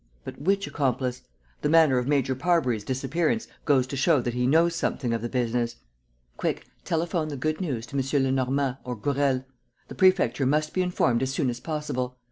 [0.23, 1.21] But which accomplice?
[1.61, 5.29] The manner of Major Parbury's disappearance goes to show that he knows something of the
[5.29, 5.75] business.
[6.37, 8.23] Quick, telephone the good news to M.
[8.23, 9.45] Lenormand or Gourel.
[9.89, 12.17] The Prefecture must be informed as soon as possible.